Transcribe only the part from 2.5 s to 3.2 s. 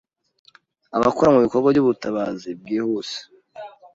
bwihuse